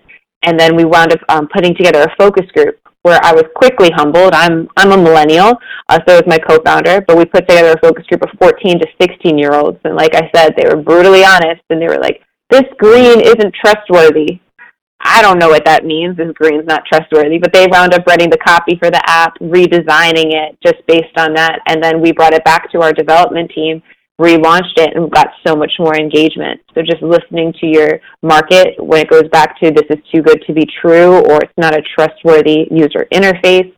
and 0.43 0.59
then 0.59 0.75
we 0.75 0.85
wound 0.85 1.11
up 1.11 1.19
um, 1.29 1.47
putting 1.53 1.75
together 1.75 2.03
a 2.03 2.15
focus 2.17 2.49
group 2.53 2.79
where 3.05 3.19
I 3.23 3.33
was 3.33 3.43
quickly 3.55 3.91
humbled. 3.93 4.33
I'm 4.33 4.67
I'm 4.77 4.91
a 4.91 4.97
millennial, 4.97 5.53
uh, 5.89 5.99
so 6.07 6.15
is 6.15 6.23
my 6.25 6.39
co-founder, 6.39 7.01
but 7.07 7.17
we 7.17 7.25
put 7.25 7.47
together 7.47 7.73
a 7.73 7.79
focus 7.79 8.05
group 8.07 8.23
of 8.23 8.29
14 8.39 8.79
to 8.79 8.87
16 8.99 9.37
year 9.37 9.53
olds, 9.53 9.79
and 9.83 9.95
like 9.95 10.15
I 10.15 10.29
said, 10.33 10.55
they 10.57 10.67
were 10.67 10.81
brutally 10.81 11.23
honest, 11.23 11.61
and 11.69 11.79
they 11.79 11.87
were 11.87 11.99
like, 11.99 12.21
"This 12.49 12.65
green 12.77 13.21
isn't 13.21 13.53
trustworthy." 13.63 14.39
I 15.07 15.21
don't 15.21 15.37
know 15.37 15.49
what 15.49 15.65
that 15.65 15.85
means. 15.85 16.17
This 16.17 16.31
green's 16.33 16.65
not 16.65 16.83
trustworthy, 16.91 17.37
but 17.37 17.53
they 17.53 17.67
wound 17.67 17.93
up 17.93 18.07
writing 18.07 18.29
the 18.29 18.39
copy 18.39 18.75
for 18.77 18.89
the 18.89 19.01
app, 19.07 19.37
redesigning 19.39 20.33
it 20.33 20.57
just 20.65 20.85
based 20.87 21.15
on 21.17 21.33
that, 21.35 21.59
and 21.67 21.81
then 21.83 22.01
we 22.01 22.11
brought 22.11 22.33
it 22.33 22.43
back 22.43 22.71
to 22.71 22.81
our 22.81 22.91
development 22.91 23.51
team, 23.53 23.83
relaunched 24.19 24.77
it, 24.77 24.95
and 24.95 25.11
got 25.11 25.27
so 25.45 25.55
much 25.55 25.71
more 25.77 25.95
engagement. 25.95 26.59
So 26.73 26.81
just 26.81 27.03
listening 27.03 27.53
to 27.59 27.67
your 27.67 27.99
market 28.23 28.75
when 28.79 29.01
it 29.01 29.09
goes 29.09 29.29
back 29.29 29.59
to 29.59 29.69
this 29.69 29.85
is 29.91 30.03
too 30.11 30.23
good 30.23 30.41
to 30.47 30.53
be 30.53 30.67
true, 30.81 31.19
or 31.29 31.37
it's 31.43 31.53
not 31.57 31.75
a 31.75 31.83
trustworthy 31.93 32.67
user 32.71 33.05
interface, 33.13 33.71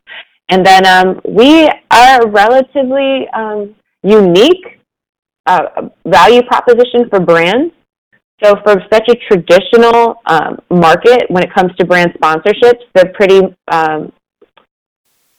and 0.49 0.65
then 0.65 0.85
um, 0.85 1.19
we 1.27 1.67
are 1.91 2.21
a 2.21 2.27
relatively 2.27 3.27
um, 3.33 3.75
unique 4.01 4.79
uh, 5.45 5.89
value 6.05 6.41
proposition 6.43 7.09
for 7.09 7.19
brands 7.19 7.73
so 8.43 8.55
for 8.63 8.75
such 8.91 9.09
a 9.09 9.15
traditional 9.27 10.21
um, 10.27 10.59
market, 10.69 11.25
when 11.29 11.43
it 11.43 11.53
comes 11.53 11.75
to 11.77 11.85
brand 11.85 12.13
sponsorships, 12.13 12.81
they're 12.93 13.11
pretty 13.13 13.41
um, 13.67 14.11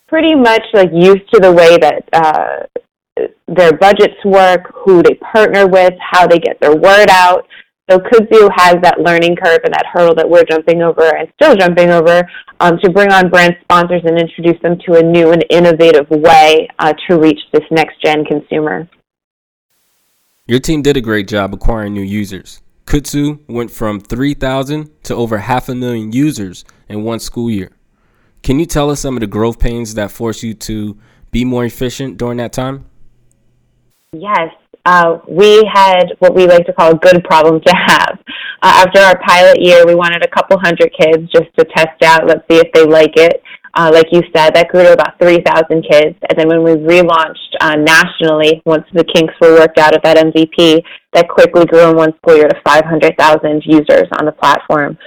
pretty 0.08 0.34
much 0.34 0.62
like 0.72 0.90
used 0.92 1.30
to 1.32 1.40
the 1.40 1.52
way 1.52 1.76
that 1.76 2.08
uh, 2.12 3.26
their 3.46 3.72
budgets 3.76 4.24
work, 4.24 4.72
who 4.74 5.02
they 5.02 5.14
partner 5.14 5.68
with, 5.68 5.94
how 6.00 6.26
they 6.26 6.38
get 6.38 6.58
their 6.60 6.74
word 6.74 7.08
out. 7.10 7.46
So 7.88 7.98
Kudzoo 7.98 8.50
has 8.56 8.76
that 8.82 9.00
learning 9.00 9.36
curve 9.36 9.60
and 9.64 9.72
that 9.72 9.86
hurdle 9.90 10.14
that 10.16 10.28
we're 10.28 10.44
jumping 10.44 10.82
over 10.82 11.16
and 11.16 11.28
still 11.40 11.56
jumping 11.56 11.90
over 11.90 12.22
um, 12.60 12.78
to 12.82 12.90
bring 12.90 13.10
on 13.12 13.30
brand 13.30 13.56
sponsors 13.62 14.02
and 14.04 14.18
introduce 14.18 14.60
them 14.60 14.76
to 14.86 14.98
a 14.98 15.02
new 15.02 15.32
and 15.32 15.44
innovative 15.48 16.06
way 16.10 16.68
uh, 16.80 16.92
to 17.08 17.18
reach 17.18 17.40
this 17.52 17.62
next 17.70 18.02
gen 18.04 18.24
consumer. 18.24 18.88
Your 20.46 20.60
team 20.60 20.82
did 20.82 20.96
a 20.96 21.00
great 21.00 21.28
job 21.28 21.54
acquiring 21.54 21.94
new 21.94 22.02
users. 22.02 22.60
Kudzoo 22.88 23.40
went 23.48 23.70
from 23.70 24.00
3,000 24.00 25.04
to 25.04 25.14
over 25.14 25.36
half 25.36 25.68
a 25.68 25.74
million 25.74 26.10
users 26.10 26.64
in 26.88 27.04
one 27.04 27.20
school 27.20 27.50
year. 27.50 27.70
Can 28.42 28.58
you 28.58 28.64
tell 28.64 28.88
us 28.90 29.00
some 29.00 29.14
of 29.14 29.20
the 29.20 29.26
growth 29.26 29.58
pains 29.58 29.92
that 29.92 30.10
forced 30.10 30.42
you 30.42 30.54
to 30.54 30.96
be 31.30 31.44
more 31.44 31.66
efficient 31.66 32.16
during 32.16 32.38
that 32.38 32.54
time? 32.54 32.86
Yes. 34.14 34.48
Uh, 34.86 35.18
we 35.28 35.68
had 35.70 36.14
what 36.20 36.34
we 36.34 36.46
like 36.46 36.64
to 36.64 36.72
call 36.72 36.92
a 36.92 36.94
good 36.94 37.22
problem 37.24 37.60
to 37.60 37.74
have. 37.76 38.18
Uh, 38.62 38.86
after 38.86 39.00
our 39.00 39.20
pilot 39.20 39.60
year, 39.60 39.84
we 39.84 39.94
wanted 39.94 40.24
a 40.24 40.28
couple 40.28 40.58
hundred 40.58 40.90
kids 40.98 41.30
just 41.30 41.54
to 41.58 41.66
test 41.76 42.02
out, 42.02 42.26
let's 42.26 42.40
see 42.50 42.56
if 42.56 42.72
they 42.72 42.86
like 42.86 43.12
it. 43.16 43.42
Uh, 43.74 43.90
like 43.92 44.06
you 44.12 44.22
said, 44.34 44.54
that 44.54 44.68
grew 44.68 44.82
to 44.82 44.94
about 44.94 45.18
3,000 45.18 45.44
kids. 45.82 46.16
And 46.30 46.38
then 46.38 46.48
when 46.48 46.62
we 46.62 46.70
relaunched 46.70 47.47
uh, 47.60 47.76
nationally, 47.76 48.62
once 48.64 48.84
the 48.92 49.04
kinks 49.04 49.34
were 49.40 49.54
worked 49.54 49.78
out 49.78 49.94
of 49.94 50.02
that 50.02 50.16
MVP, 50.16 50.82
that 51.12 51.28
quickly 51.28 51.64
grew 51.66 51.90
in 51.90 51.96
one 51.96 52.12
school 52.18 52.36
year 52.36 52.48
to 52.48 52.60
500,000 52.64 53.62
users 53.64 54.08
on 54.18 54.26
the 54.26 54.32
platform. 54.32 54.98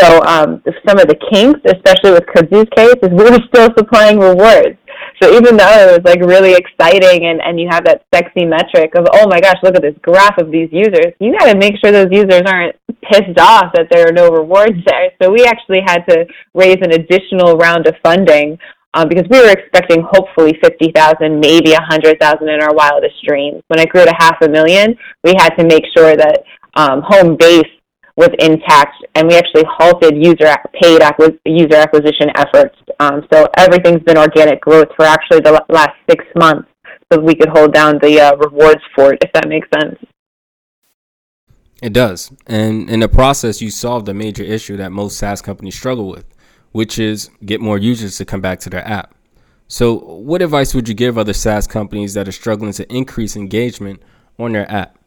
So 0.00 0.22
um, 0.22 0.62
some 0.86 0.98
of 0.98 1.08
the 1.08 1.18
kinks, 1.30 1.60
especially 1.66 2.12
with 2.12 2.24
Kudzoo's 2.30 2.70
case, 2.76 2.94
is 3.02 3.10
we 3.10 3.24
were 3.24 3.42
still 3.48 3.70
supplying 3.76 4.18
rewards. 4.18 4.78
So 5.20 5.34
even 5.34 5.56
though 5.56 5.66
it 5.66 5.98
was 5.98 6.04
like 6.04 6.20
really 6.20 6.54
exciting 6.54 7.26
and, 7.26 7.40
and 7.42 7.58
you 7.58 7.66
have 7.70 7.84
that 7.84 8.04
sexy 8.14 8.44
metric 8.44 8.94
of, 8.94 9.06
oh 9.12 9.26
my 9.28 9.40
gosh, 9.40 9.56
look 9.62 9.74
at 9.74 9.82
this 9.82 9.98
graph 10.02 10.38
of 10.38 10.52
these 10.52 10.68
users, 10.70 11.12
you 11.18 11.36
got 11.36 11.50
to 11.50 11.58
make 11.58 11.74
sure 11.82 11.90
those 11.90 12.12
users 12.12 12.42
aren't 12.46 12.76
pissed 13.02 13.38
off 13.38 13.72
that 13.74 13.88
there 13.90 14.06
are 14.06 14.12
no 14.12 14.30
rewards 14.30 14.78
there. 14.86 15.10
So 15.20 15.30
we 15.30 15.44
actually 15.44 15.80
had 15.84 16.04
to 16.08 16.26
raise 16.54 16.78
an 16.82 16.92
additional 16.92 17.56
round 17.56 17.86
of 17.86 17.94
funding 18.02 18.58
um, 18.94 19.08
because 19.08 19.24
we 19.30 19.40
were 19.40 19.50
expecting 19.50 20.04
hopefully 20.10 20.58
50,000, 20.62 21.40
maybe 21.40 21.72
100,000 21.72 22.48
in 22.48 22.62
our 22.62 22.74
wildest 22.74 23.14
dreams. 23.26 23.62
When 23.68 23.80
it 23.80 23.88
grew 23.90 24.04
to 24.04 24.14
half 24.18 24.36
a 24.42 24.48
million, 24.48 24.96
we 25.24 25.34
had 25.36 25.50
to 25.56 25.64
make 25.64 25.84
sure 25.96 26.16
that 26.16 26.44
um, 26.74 27.02
home 27.04 27.36
base 27.36 27.68
was 28.16 28.30
intact, 28.40 28.96
and 29.14 29.28
we 29.28 29.36
actually 29.36 29.64
halted 29.68 30.16
user 30.16 30.52
paid 30.82 31.00
user 31.44 31.76
acquisition 31.76 32.30
efforts. 32.34 32.76
Um, 32.98 33.22
so 33.32 33.46
everything's 33.56 34.02
been 34.02 34.18
organic 34.18 34.60
growth 34.60 34.88
for 34.96 35.04
actually 35.04 35.40
the 35.40 35.64
last 35.68 35.94
six 36.10 36.24
months, 36.34 36.68
so 37.12 37.20
we 37.20 37.36
could 37.36 37.48
hold 37.48 37.72
down 37.72 37.98
the 38.02 38.20
uh, 38.20 38.36
rewards 38.36 38.80
for 38.94 39.12
it, 39.12 39.22
if 39.22 39.32
that 39.34 39.48
makes 39.48 39.68
sense. 39.72 39.96
It 41.80 41.92
does, 41.92 42.32
and 42.48 42.90
in 42.90 42.98
the 43.00 43.08
process, 43.08 43.62
you 43.62 43.70
solved 43.70 44.08
a 44.08 44.14
major 44.14 44.42
issue 44.42 44.76
that 44.78 44.90
most 44.90 45.16
SaaS 45.16 45.40
companies 45.40 45.76
struggle 45.76 46.08
with, 46.08 46.24
which 46.72 46.98
is 46.98 47.30
get 47.44 47.60
more 47.60 47.78
users 47.78 48.16
to 48.18 48.24
come 48.24 48.40
back 48.40 48.60
to 48.60 48.70
their 48.70 48.86
app. 48.86 49.14
So, 49.66 49.96
what 49.96 50.40
advice 50.40 50.74
would 50.74 50.88
you 50.88 50.94
give 50.94 51.18
other 51.18 51.34
SaaS 51.34 51.66
companies 51.66 52.14
that 52.14 52.26
are 52.26 52.32
struggling 52.32 52.72
to 52.72 52.90
increase 52.92 53.36
engagement 53.36 54.02
on 54.38 54.52
their 54.52 54.70
app? 54.70 54.98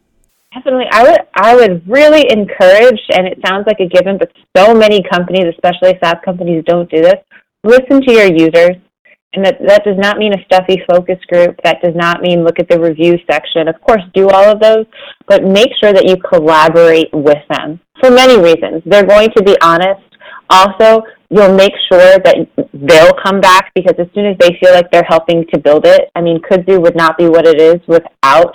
Definitely, 0.54 0.86
I 0.92 1.02
would 1.02 1.20
I 1.34 1.54
would 1.56 1.88
really 1.88 2.30
encourage, 2.30 3.00
and 3.12 3.26
it 3.26 3.38
sounds 3.44 3.66
like 3.66 3.80
a 3.80 3.88
given, 3.88 4.18
but 4.18 4.30
so 4.56 4.74
many 4.74 5.02
companies, 5.10 5.46
especially 5.48 5.98
SaaS 6.02 6.16
companies, 6.24 6.62
don't 6.66 6.90
do 6.90 7.00
this. 7.00 7.16
Listen 7.64 8.02
to 8.02 8.12
your 8.12 8.26
users, 8.26 8.76
and 9.32 9.44
that 9.44 9.58
that 9.66 9.82
does 9.82 9.96
not 9.96 10.18
mean 10.18 10.32
a 10.34 10.44
stuffy 10.44 10.82
focus 10.88 11.18
group. 11.26 11.56
That 11.64 11.80
does 11.82 11.94
not 11.96 12.20
mean 12.20 12.44
look 12.44 12.58
at 12.60 12.68
the 12.68 12.78
review 12.78 13.18
section. 13.30 13.66
Of 13.66 13.80
course, 13.80 14.02
do 14.14 14.28
all 14.28 14.44
of 14.44 14.60
those, 14.60 14.84
but 15.26 15.42
make 15.42 15.70
sure 15.80 15.92
that 15.92 16.06
you 16.06 16.16
collaborate 16.18 17.08
with 17.12 17.42
them 17.48 17.80
for 18.00 18.10
many 18.10 18.38
reasons. 18.38 18.82
They're 18.84 19.06
going 19.06 19.30
to 19.36 19.42
be 19.42 19.56
honest. 19.62 20.02
Also, 20.50 21.02
you'll 21.32 21.54
make 21.54 21.72
sure 21.90 22.18
that 22.18 22.36
they'll 22.74 23.16
come 23.24 23.40
back 23.40 23.72
because 23.74 23.94
as 23.98 24.06
soon 24.14 24.26
as 24.26 24.36
they 24.38 24.50
feel 24.60 24.72
like 24.72 24.90
they're 24.92 25.08
helping 25.08 25.46
to 25.52 25.58
build 25.58 25.86
it, 25.86 26.10
I 26.14 26.20
mean, 26.20 26.40
Kudzoo 26.42 26.80
would 26.80 26.94
not 26.94 27.16
be 27.16 27.26
what 27.26 27.46
it 27.46 27.60
is 27.60 27.80
without 27.88 28.54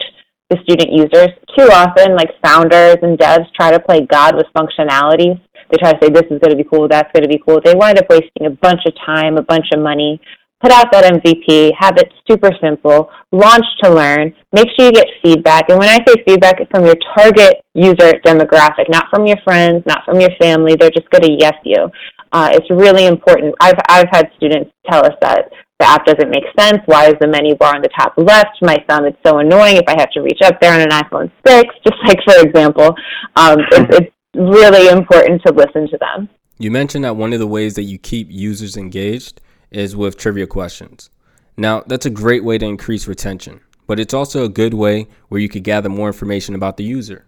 the 0.50 0.58
student 0.64 0.94
users. 0.94 1.30
Too 1.58 1.70
often, 1.74 2.16
like 2.16 2.30
founders 2.46 2.98
and 3.02 3.18
devs 3.18 3.52
try 3.56 3.72
to 3.72 3.80
play 3.80 4.06
God 4.06 4.36
with 4.36 4.46
functionalities. 4.56 5.42
They 5.72 5.78
try 5.78 5.92
to 5.92 6.00
say, 6.02 6.10
this 6.10 6.30
is 6.30 6.40
going 6.40 6.52
to 6.52 6.56
be 6.56 6.64
cool, 6.64 6.88
that's 6.88 7.12
going 7.12 7.24
to 7.24 7.30
be 7.30 7.42
cool. 7.46 7.60
They 7.64 7.74
wind 7.74 7.98
up 7.98 8.06
wasting 8.10 8.46
a 8.46 8.52
bunch 8.52 8.82
of 8.86 8.94
time, 9.04 9.38
a 9.38 9.42
bunch 9.42 9.66
of 9.74 9.82
money. 9.82 10.22
Put 10.62 10.72
out 10.72 10.92
that 10.92 11.14
MVP, 11.14 11.72
have 11.78 11.98
it 11.98 12.12
super 12.28 12.50
simple, 12.62 13.12
launch 13.32 13.66
to 13.84 13.94
learn, 13.94 14.34
make 14.54 14.68
sure 14.76 14.88
you 14.88 14.92
get 14.92 15.06
feedback. 15.22 15.70
And 15.70 15.78
when 15.78 15.88
I 15.88 16.00
say 16.08 16.16
feedback, 16.26 16.60
it's 16.60 16.72
from 16.72 16.84
your 16.84 16.96
target 17.16 17.64
user 17.76 18.14
demographic, 18.26 18.90
not 18.90 19.06
from 19.12 19.28
your 19.28 19.38
friends, 19.44 19.84
not 19.86 20.04
from 20.04 20.20
your 20.20 20.32
family. 20.42 20.76
They're 20.76 20.90
just 20.90 21.10
going 21.12 21.24
to 21.24 21.38
yes 21.38 21.54
you. 21.64 21.92
Uh, 22.32 22.50
it's 22.54 22.70
really 22.70 23.06
important. 23.06 23.56
I've, 23.60 23.80
I've 23.90 24.10
had 24.12 24.30
students 24.38 24.72
tell 24.90 25.06
us 25.06 25.14
that 25.22 25.52
the 25.80 25.88
app 25.88 26.06
doesn't 26.06 26.30
make 26.30 26.44
sense. 26.60 26.80
Why 26.86 27.08
is 27.08 27.16
the 27.22 27.28
menu 27.28 27.56
bar 27.56 27.76
on 27.76 27.82
the 27.82 27.90
top 27.90 28.14
left? 28.18 28.58
My 28.62 28.78
thumb 28.90 29.06
is 29.06 29.14
so 29.26 29.40
annoying 29.40 29.78
if 29.78 29.84
I 29.88 29.96
have 30.00 30.12
to 30.12 30.22
reach 30.22 30.40
up 30.44 30.60
there 30.60 30.74
on 30.74 30.82
an 30.82 30.90
iPhone 30.90 31.32
6, 31.46 31.76
just 31.86 31.98
like 32.08 32.20
for 32.26 32.46
example. 32.46 32.96
Um, 33.36 33.60
it's, 33.72 33.98
it's 33.98 34.16
really 34.36 34.90
important 34.90 35.42
to 35.46 35.54
listen 35.54 35.88
to 35.90 35.98
them. 35.98 36.30
You 36.58 36.72
mentioned 36.72 37.04
that 37.04 37.16
one 37.16 37.34
of 37.34 37.40
the 37.40 37.48
ways 37.48 37.76
that 37.76 37.84
you 37.84 38.00
keep 38.00 38.28
users 38.32 38.76
engaged 38.76 39.42
is 39.70 39.96
with 39.96 40.18
trivia 40.18 40.48
questions. 40.48 41.12
Now, 41.56 41.84
that's 41.86 42.06
a 42.06 42.12
great 42.12 42.44
way 42.44 42.58
to 42.58 42.66
increase 42.66 43.08
retention, 43.08 43.62
but 43.86 44.00
it's 44.00 44.14
also 44.14 44.44
a 44.44 44.50
good 44.50 44.74
way 44.74 45.08
where 45.30 45.42
you 45.42 45.50
could 45.50 45.64
gather 45.64 45.90
more 45.90 46.08
information 46.08 46.56
about 46.56 46.78
the 46.78 46.84
user. 46.84 47.26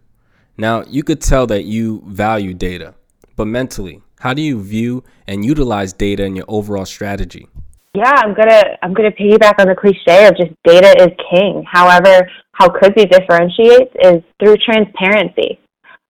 Now, 0.58 0.84
you 0.88 1.04
could 1.04 1.22
tell 1.22 1.46
that 1.48 1.66
you 1.66 2.04
value 2.08 2.54
data, 2.54 2.96
but 3.36 3.46
mentally, 3.46 4.02
how 4.20 4.34
do 4.34 4.42
you 4.42 4.62
view 4.62 5.04
and 5.28 5.44
utilize 5.44 5.94
data 5.94 6.24
in 6.26 6.36
your 6.36 6.46
overall 6.48 6.86
strategy? 6.86 7.48
Yeah, 7.96 8.12
I'm 8.16 8.36
gonna 8.36 8.64
I'm 8.84 8.94
gonna 8.94 9.12
piggyback 9.12 9.60
on 9.60 9.68
the 9.68 9.76
cliche 9.76 10.28
of 10.28 10.38
just 10.38 10.52
data 10.64 10.94
is 11.02 11.10
king. 11.32 11.64
However, 11.66 12.30
how 12.52 12.68
Kudzoo 12.68 13.10
differentiates 13.10 13.92
is 14.04 14.22
through 14.40 14.58
transparency. 14.58 15.60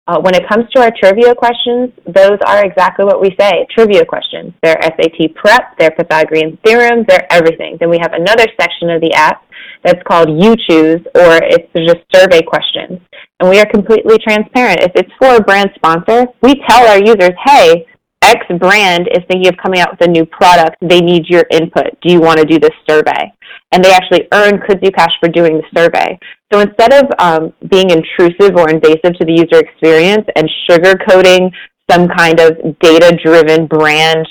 Uh, 0.08 0.20
when 0.22 0.34
it 0.34 0.42
comes 0.50 0.66
to 0.74 0.82
our 0.82 0.92
trivia 1.00 1.36
questions, 1.36 1.94
those 2.08 2.40
are 2.48 2.66
exactly 2.66 3.06
what 3.06 3.22
we 3.22 3.30
say, 3.40 3.68
trivia 3.70 4.04
questions. 4.04 4.52
They're 4.64 4.82
SAT 4.82 5.36
prep, 5.36 5.78
they're 5.78 5.92
Pythagorean 5.92 6.58
theorems, 6.66 7.06
they're 7.08 7.32
everything. 7.32 7.78
Then 7.80 7.92
we 7.92 8.00
have 8.02 8.14
another 8.14 8.48
section 8.60 8.90
of 8.90 9.02
the 9.02 9.14
app 9.14 9.44
that's 9.84 10.02
called 10.10 10.30
You 10.30 10.56
Choose, 10.68 11.02
or 11.14 11.38
it's 11.44 11.70
just 11.78 12.02
survey 12.12 12.42
questions. 12.42 13.00
And 13.40 13.50
we 13.50 13.60
are 13.60 13.68
completely 13.68 14.18
transparent. 14.18 14.82
If 14.82 14.94
it's 14.96 15.12
for 15.22 15.36
a 15.36 15.42
brand 15.42 15.70
sponsor, 15.76 16.26
we 16.42 16.56
tell 16.68 16.88
our 16.88 16.98
users, 16.98 17.38
hey, 17.46 17.86
X 18.22 18.46
brand 18.60 19.08
is 19.12 19.24
thinking 19.30 19.48
of 19.48 19.58
coming 19.58 19.80
out 19.80 19.92
with 19.92 20.08
a 20.08 20.12
new 20.12 20.26
product, 20.26 20.76
they 20.82 21.00
need 21.02 21.26
your 21.28 21.46
input. 21.52 22.00
Do 22.02 22.12
you 22.14 22.20
want 22.20 22.40
to 22.40 22.46
do 22.46 22.60
this 22.60 22.76
survey? 22.90 23.32
And 23.72 23.84
they 23.84 23.92
actually 23.92 24.28
earn 24.34 24.60
Kudzoo 24.60 24.94
Cash 24.94 25.12
for 25.20 25.30
doing 25.30 25.58
the 25.58 25.64
survey. 25.76 26.18
So 26.52 26.60
instead 26.60 26.94
of 26.94 27.06
um, 27.20 27.54
being 27.70 27.92
intrusive 27.92 28.56
or 28.56 28.70
invasive 28.70 29.14
to 29.18 29.26
the 29.26 29.32
user 29.32 29.60
experience 29.60 30.26
and 30.36 30.50
sugarcoating 30.70 31.52
some 31.90 32.08
kind 32.08 32.40
of 32.40 32.58
data-driven 32.80 33.68
brand 33.68 34.28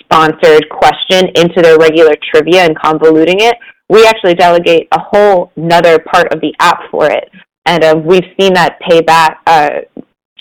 sponsored 0.00 0.68
question 0.68 1.28
into 1.36 1.62
their 1.62 1.78
regular 1.78 2.12
trivia 2.32 2.64
and 2.64 2.76
convoluting 2.76 3.40
it, 3.40 3.56
we 3.88 4.06
actually 4.06 4.34
delegate 4.34 4.86
a 4.92 5.00
whole 5.00 5.50
another 5.56 5.98
part 5.98 6.32
of 6.32 6.40
the 6.40 6.54
app 6.60 6.80
for 6.90 7.10
it. 7.10 7.30
And 7.66 7.84
uh, 7.84 8.00
we've 8.04 8.24
seen 8.38 8.54
that 8.54 8.78
pay 8.88 9.00
back 9.00 9.38
uh, 9.46 9.70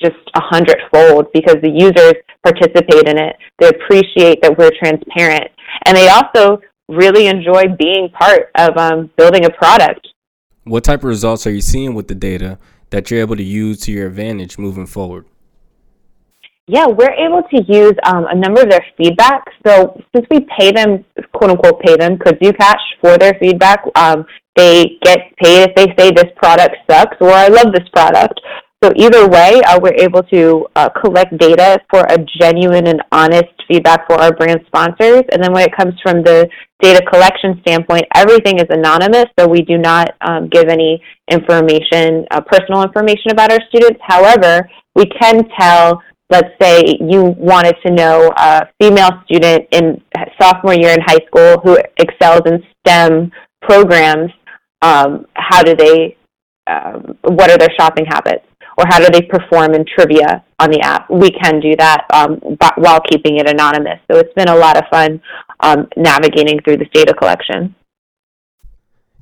just 0.02 0.18
a 0.36 0.42
hundredfold 0.42 1.28
because 1.34 1.58
the 1.62 1.70
users 1.70 2.14
participate 2.44 3.08
in 3.08 3.18
it. 3.18 3.36
They 3.60 3.70
appreciate 3.70 4.42
that 4.42 4.58
we're 4.58 4.72
transparent. 4.80 5.52
And 5.86 5.96
they 5.96 6.10
also 6.10 6.62
really 6.88 7.28
enjoy 7.28 7.64
being 7.78 8.10
part 8.10 8.50
of 8.56 8.78
um, 8.78 9.12
building 9.18 9.46
a 9.46 9.50
product. 9.50 10.08
What 10.64 10.84
type 10.84 11.00
of 11.00 11.06
results 11.06 11.46
are 11.48 11.52
you 11.52 11.62
seeing 11.62 11.94
with 11.94 12.08
the 12.08 12.16
data 12.16 12.58
that 12.90 13.10
you're 13.10 13.20
able 13.20 13.36
to 13.36 13.44
use 13.44 13.80
to 13.82 13.92
your 13.92 14.08
advantage 14.08 14.58
moving 14.58 14.86
forward? 14.86 15.26
Yeah, 16.68 16.86
we're 16.86 17.14
able 17.14 17.42
to 17.50 17.64
use 17.68 17.96
um, 18.04 18.26
a 18.30 18.36
number 18.36 18.62
of 18.62 18.70
their 18.70 18.86
feedback. 18.96 19.44
So 19.66 20.00
since 20.16 20.28
we 20.30 20.46
pay 20.58 20.72
them, 20.72 21.04
quote 21.34 21.52
unquote, 21.52 21.82
pay 21.82 21.96
them 21.96 22.20
could 22.20 22.40
Kudzoo 22.40 22.56
Cash 22.58 22.82
for 23.02 23.18
their 23.18 23.34
feedback, 23.40 23.84
um, 23.96 24.26
they 24.56 25.00
get 25.02 25.36
paid 25.42 25.70
if 25.70 25.76
they 25.76 25.88
say 25.98 26.12
this 26.12 26.32
product 26.36 26.76
sucks 26.90 27.18
or 27.22 27.32
I 27.32 27.48
love 27.48 27.74
this 27.74 27.88
product. 27.92 28.40
So 28.82 28.94
either 28.96 29.28
way, 29.28 29.62
uh, 29.68 29.78
we're 29.82 30.00
able 30.00 30.24
to 30.24 30.66
uh, 30.78 30.88
collect 31.02 31.38
data 31.38 31.82
for 31.90 32.00
a 32.10 32.18
genuine 32.40 32.88
and 32.88 33.02
honest 33.12 33.52
feedback 33.68 34.08
for 34.08 34.16
our 34.16 34.32
brand 34.34 34.62
sponsors. 34.68 35.24
And 35.34 35.44
then 35.44 35.52
when 35.52 35.68
it 35.68 35.76
comes 35.76 35.96
from 36.02 36.24
the 36.24 36.48
data 36.82 37.06
collection 37.12 37.60
standpoint, 37.68 38.06
everything 38.16 38.58
is 38.58 38.68
anonymous, 38.70 39.26
so 39.38 39.50
we 39.50 39.64
do 39.64 39.78
not 39.78 40.16
um, 40.22 40.48
give 40.48 40.70
any 40.70 41.04
information, 41.30 42.26
uh, 42.32 42.40
personal 42.40 42.82
information 42.84 43.32
about 43.32 43.52
our 43.52 43.60
students. 43.68 44.00
However, 44.02 44.70
we 44.96 45.08
can 45.08 45.44
tell, 45.60 46.02
let's 46.30 46.54
say 46.62 46.98
you 47.02 47.36
wanted 47.38 47.76
to 47.86 47.92
know 47.92 48.32
a 48.38 48.66
female 48.82 49.22
student 49.26 49.68
in 49.72 50.02
sophomore 50.42 50.76
year 50.76 50.94
in 50.94 51.02
high 51.02 51.20
school 51.28 51.60
who 51.66 51.78
excels 51.98 52.44
in 52.46 52.64
STEM 52.88 53.30
programs, 53.62 54.32
um, 54.82 55.26
how 55.34 55.62
do 55.64 55.76
they, 55.76 56.16
um, 56.68 57.18
what 57.24 57.52
are 57.52 57.58
their 57.58 57.76
shopping 57.78 58.06
habits? 58.06 58.46
Or 58.80 58.86
how 58.88 58.98
do 58.98 59.08
they 59.12 59.22
perform 59.22 59.74
in 59.74 59.84
trivia 59.86 60.42
on 60.58 60.72
the 60.72 60.80
app. 60.80 61.10
We 61.10 61.32
can 61.32 61.60
do 61.60 61.76
that 61.78 62.06
um, 62.14 62.40
but 62.58 62.78
while 62.78 63.02
keeping 63.02 63.38
it 63.38 63.50
anonymous. 63.50 64.00
So 64.10 64.18
it's 64.18 64.34
been 64.36 64.48
a 64.48 64.56
lot 64.56 64.78
of 64.78 64.86
fun 64.90 65.22
um, 65.60 65.90
navigating 65.98 66.62
through 66.62 66.78
this 66.78 66.88
data 66.94 67.14
collection. 67.14 67.76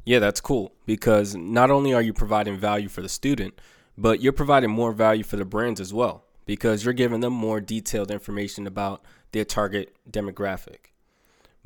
Yeah, 0.06 0.20
that's 0.20 0.40
cool 0.40 0.74
because 0.86 1.36
not 1.36 1.72
only 1.72 1.92
are 1.92 2.04
you 2.04 2.14
providing 2.14 2.58
value 2.58 2.88
for 2.88 3.02
the 3.02 3.10
student, 3.10 3.60
but 3.98 4.22
you're 4.22 4.32
providing 4.32 4.70
more 4.70 4.92
value 4.92 5.24
for 5.24 5.38
the 5.38 5.46
brands 5.46 5.82
as 5.82 5.92
well 5.92 6.24
because 6.46 6.86
you're 6.86 6.94
giving 6.94 7.22
them 7.22 7.34
more 7.34 7.60
detailed 7.60 8.12
information 8.12 8.68
about 8.68 9.02
their 9.32 9.44
target 9.44 9.96
demographic. 10.10 10.92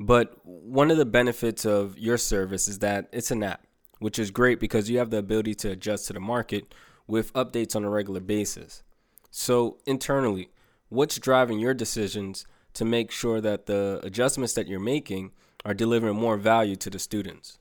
But 0.00 0.44
one 0.44 0.90
of 0.90 0.96
the 0.96 1.04
benefits 1.04 1.66
of 1.66 1.98
your 1.98 2.16
service 2.16 2.68
is 2.68 2.78
that 2.78 3.08
it's 3.12 3.30
an 3.30 3.42
app, 3.42 3.66
which 3.98 4.18
is 4.18 4.30
great 4.30 4.58
because 4.58 4.88
you 4.88 4.98
have 4.98 5.10
the 5.10 5.18
ability 5.18 5.54
to 5.56 5.70
adjust 5.70 6.06
to 6.06 6.14
the 6.14 6.20
market 6.20 6.74
with 7.12 7.30
updates 7.34 7.76
on 7.76 7.84
a 7.84 7.90
regular 7.90 8.20
basis. 8.20 8.82
So, 9.30 9.76
internally, 9.84 10.48
what's 10.88 11.18
driving 11.18 11.58
your 11.58 11.74
decisions 11.74 12.46
to 12.72 12.86
make 12.86 13.10
sure 13.10 13.38
that 13.38 13.66
the 13.66 14.00
adjustments 14.02 14.54
that 14.54 14.66
you're 14.66 14.80
making 14.80 15.32
are 15.66 15.74
delivering 15.74 16.16
more 16.16 16.38
value 16.38 16.74
to 16.76 16.88
the 16.88 16.98
students? 16.98 17.58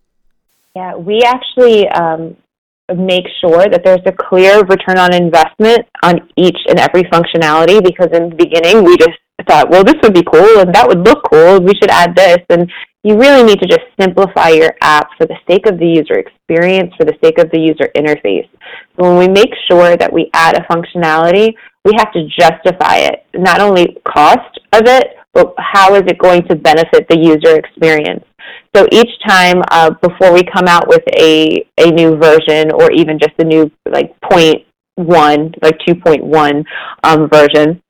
Yeah, 0.73 0.95
we 0.95 1.23
actually 1.23 1.89
um, 1.89 2.37
make 2.95 3.25
sure 3.41 3.67
that 3.67 3.81
there's 3.83 4.05
a 4.05 4.13
clear 4.13 4.63
return 4.63 4.97
on 4.97 5.13
investment 5.13 5.81
on 6.01 6.29
each 6.37 6.59
and 6.69 6.79
every 6.79 7.03
functionality 7.15 7.83
because 7.83 8.07
in 8.13 8.29
the 8.29 8.35
beginning 8.35 8.85
we 8.85 8.95
just 8.95 9.19
thought, 9.49 9.69
well, 9.69 9.83
this 9.83 9.95
would 10.01 10.13
be 10.13 10.23
cool 10.23 10.59
and 10.59 10.73
that 10.73 10.87
would 10.87 11.05
look 11.05 11.27
cool. 11.29 11.59
We 11.59 11.73
should 11.75 11.91
add 11.91 12.15
this. 12.15 12.39
And 12.49 12.71
you 13.03 13.17
really 13.17 13.43
need 13.43 13.59
to 13.59 13.67
just 13.67 13.85
simplify 13.99 14.49
your 14.49 14.73
app 14.81 15.09
for 15.17 15.25
the 15.25 15.37
sake 15.49 15.65
of 15.65 15.79
the 15.79 15.87
user 15.87 16.19
experience, 16.19 16.93
for 16.97 17.05
the 17.05 17.17
sake 17.23 17.39
of 17.39 17.49
the 17.51 17.59
user 17.59 17.89
interface. 17.95 18.47
So 18.95 19.03
when 19.03 19.17
we 19.17 19.27
make 19.27 19.49
sure 19.69 19.97
that 19.97 20.11
we 20.11 20.29
add 20.33 20.55
a 20.55 20.61
functionality, 20.71 21.53
we 21.83 21.93
have 21.97 22.13
to 22.13 22.27
justify 22.39 22.97
it, 22.97 23.25
not 23.33 23.59
only 23.59 23.97
cost 24.05 24.59
of 24.73 24.83
it, 24.85 25.07
but 25.33 25.53
how 25.57 25.95
is 25.95 26.03
it 26.07 26.19
going 26.19 26.47
to 26.47 26.55
benefit 26.55 27.07
the 27.09 27.17
user 27.17 27.57
experience. 27.57 28.23
So 28.75 28.85
each 28.91 29.09
time 29.27 29.61
uh, 29.71 29.91
before 30.01 30.33
we 30.33 30.43
come 30.43 30.67
out 30.67 30.87
with 30.87 31.03
a, 31.17 31.65
a 31.77 31.91
new 31.91 32.17
version 32.17 32.71
or 32.71 32.91
even 32.91 33.17
just 33.17 33.33
a 33.39 33.43
new 33.43 33.71
like 33.89 34.13
point 34.21 34.65
one, 34.95 35.53
like 35.61 35.77
2.1 35.87 36.63
um, 37.03 37.29
version, 37.29 37.81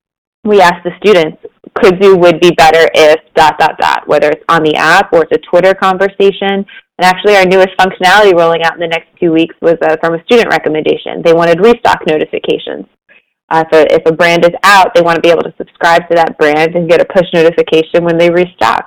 we 0.44 0.60
ask 0.60 0.84
the 0.84 0.92
students, 1.04 1.38
could 1.76 1.96
Kudzoo 1.96 2.20
would 2.20 2.40
be 2.40 2.52
better 2.52 2.90
if 2.94 3.20
dot 3.36 3.58
dot 3.60 3.78
dot, 3.80 4.08
whether 4.08 4.30
it's 4.30 4.44
on 4.50 4.64
the 4.64 4.76
app 4.76 5.14
or 5.14 5.24
it's 5.24 5.32
a 5.32 5.50
Twitter 5.50 5.74
conversation. 5.74 6.66
And 6.98 7.06
actually, 7.06 7.36
our 7.36 7.46
newest 7.46 7.70
functionality 7.80 8.38
rolling 8.38 8.64
out 8.64 8.74
in 8.74 8.80
the 8.80 8.88
next 8.88 9.08
two 9.20 9.32
weeks 9.32 9.56
was 9.62 9.76
uh, 9.82 9.98
from 10.02 10.16
a 10.16 10.24
student 10.24 10.50
recommendation. 10.50 11.22
They 11.24 11.34
wanted 11.34 11.60
restock 11.60 12.02
notifications. 12.08 12.86
Uh, 13.50 13.66
so 13.72 13.86
if 13.90 14.02
a 14.06 14.12
brand 14.14 14.46
is 14.46 14.52
out, 14.64 14.94
they 14.96 15.02
want 15.02 15.16
to 15.16 15.22
be 15.22 15.30
able 15.30 15.44
to 15.44 15.54
subscribe 15.58 16.08
to 16.10 16.16
that 16.16 16.38
brand 16.38 16.76
and 16.76 16.90
get 16.90 17.02
a 17.02 17.06
push 17.06 17.28
notification 17.34 18.04
when 18.04 18.18
they 18.18 18.30
restock. 18.30 18.86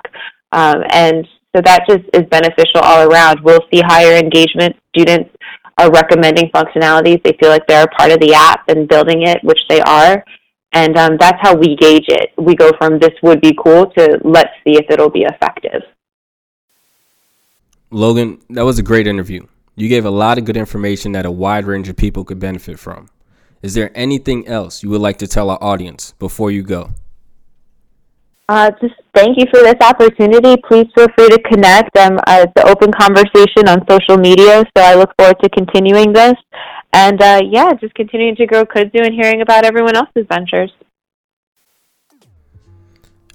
Um, 0.51 0.83
and 0.89 1.27
so 1.55 1.61
that 1.63 1.85
just 1.87 2.03
is 2.13 2.23
beneficial 2.29 2.81
all 2.81 3.09
around. 3.09 3.39
We'll 3.41 3.65
see 3.71 3.81
higher 3.85 4.17
engagement. 4.17 4.75
Students 4.95 5.29
are 5.77 5.91
recommending 5.91 6.49
functionalities. 6.49 7.21
They 7.23 7.37
feel 7.39 7.49
like 7.49 7.67
they're 7.67 7.83
a 7.83 7.95
part 7.95 8.11
of 8.11 8.19
the 8.19 8.33
app 8.33 8.67
and 8.67 8.87
building 8.87 9.27
it, 9.27 9.43
which 9.43 9.59
they 9.69 9.81
are. 9.81 10.23
And 10.75 10.97
um, 10.97 11.15
that's 11.17 11.39
how 11.41 11.55
we 11.55 11.77
gauge 11.77 12.05
it. 12.09 12.31
We 12.37 12.53
go 12.53 12.71
from 12.77 12.99
this 12.99 13.13
would 13.23 13.39
be 13.39 13.57
cool 13.57 13.85
to 13.91 14.19
let's 14.25 14.51
see 14.63 14.75
if 14.75 14.85
it'll 14.89 15.09
be 15.09 15.23
effective. 15.23 15.81
Logan, 17.91 18.41
that 18.49 18.65
was 18.65 18.77
a 18.77 18.83
great 18.83 19.07
interview. 19.07 19.47
You 19.75 19.87
gave 19.87 20.03
a 20.03 20.11
lot 20.11 20.37
of 20.37 20.43
good 20.43 20.57
information 20.57 21.13
that 21.13 21.25
a 21.25 21.31
wide 21.31 21.65
range 21.65 21.87
of 21.87 21.95
people 21.95 22.25
could 22.25 22.39
benefit 22.39 22.77
from. 22.77 23.09
Is 23.61 23.73
there 23.73 23.89
anything 23.95 24.47
else 24.47 24.83
you 24.83 24.89
would 24.89 25.01
like 25.01 25.17
to 25.19 25.27
tell 25.27 25.49
our 25.49 25.63
audience 25.63 26.13
before 26.19 26.51
you 26.51 26.61
go? 26.61 26.91
Uh, 28.47 28.69
just 28.81 28.93
thank 29.15 29.37
you 29.39 29.45
for 29.49 29.61
this 29.61 29.79
opportunity. 29.81 30.61
Please 30.67 30.87
feel 30.93 31.07
free 31.17 31.29
to 31.29 31.41
connect. 31.49 31.97
Um, 31.97 32.19
uh, 32.27 32.45
it's 32.45 32.53
an 32.57 32.69
open 32.69 32.91
conversation 32.91 33.67
on 33.67 33.83
social 33.89 34.17
media, 34.17 34.63
so 34.77 34.83
I 34.83 34.95
look 34.95 35.11
forward 35.17 35.37
to 35.41 35.49
continuing 35.49 36.13
this. 36.13 36.35
And 36.93 37.21
uh, 37.21 37.41
yeah, 37.43 37.73
just 37.73 37.93
continuing 37.95 38.35
to 38.37 38.45
grow 38.45 38.65
Kudzoo 38.65 39.05
and 39.05 39.13
hearing 39.13 39.41
about 39.41 39.65
everyone 39.65 39.95
else's 39.95 40.25
ventures. 40.29 40.71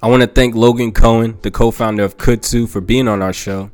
I 0.03 0.09
want 0.09 0.23
to 0.23 0.29
thank 0.29 0.55
Logan 0.55 0.93
Cohen, 0.93 1.39
the 1.43 1.51
co 1.51 1.71
founder 1.71 2.05
of 2.05 2.17
Kudzu, 2.17 2.67
for 2.69 2.81
being 2.81 3.07
on 3.07 3.21
our 3.21 3.35
show. 3.35 3.71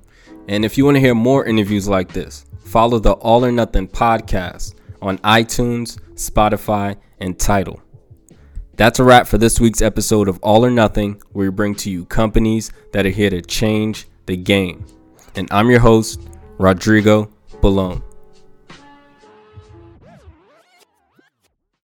And 0.48 0.64
if 0.64 0.76
you 0.76 0.84
want 0.84 0.96
to 0.96 1.00
hear 1.00 1.14
more 1.14 1.44
interviews 1.44 1.86
like 1.86 2.12
this, 2.12 2.44
follow 2.58 2.98
the 2.98 3.12
All 3.12 3.44
or 3.44 3.52
Nothing 3.52 3.86
podcast 3.86 4.74
on 5.00 5.18
iTunes, 5.18 6.00
Spotify, 6.14 6.96
and 7.20 7.38
Tidal. 7.38 7.80
That's 8.76 8.98
a 8.98 9.04
wrap 9.04 9.26
for 9.26 9.38
this 9.38 9.60
week's 9.60 9.80
episode 9.82 10.28
of 10.28 10.38
All 10.42 10.64
or 10.64 10.70
Nothing, 10.70 11.22
where 11.32 11.46
we 11.46 11.54
bring 11.54 11.74
to 11.76 11.90
you 11.90 12.04
companies 12.06 12.72
that 12.92 13.06
are 13.06 13.10
here 13.10 13.30
to 13.30 13.40
change 13.40 14.06
the 14.26 14.36
game. 14.36 14.84
And 15.36 15.48
I'm 15.52 15.70
your 15.70 15.80
host, 15.80 16.28
Rodrigo 16.58 17.30
Balone. 17.60 18.02